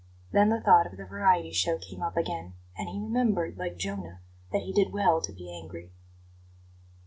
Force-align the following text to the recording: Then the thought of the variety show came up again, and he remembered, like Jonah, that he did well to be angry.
Then 0.31 0.49
the 0.49 0.59
thought 0.59 0.87
of 0.87 0.97
the 0.97 1.05
variety 1.05 1.51
show 1.51 1.77
came 1.77 2.01
up 2.01 2.17
again, 2.17 2.55
and 2.75 2.89
he 2.89 2.99
remembered, 2.99 3.59
like 3.59 3.77
Jonah, 3.77 4.21
that 4.51 4.63
he 4.63 4.73
did 4.73 4.91
well 4.91 5.21
to 5.21 5.31
be 5.31 5.55
angry. 5.55 5.91